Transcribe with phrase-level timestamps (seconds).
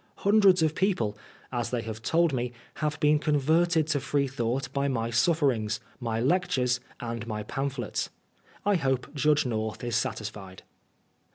[0.25, 1.15] Hundreds of people,
[1.51, 6.79] as they have told me, have been converted to Freethought by my sufferings, my lectures,
[6.99, 8.09] and my pamphlets.
[8.65, 10.63] I hope Judge North is satisfied.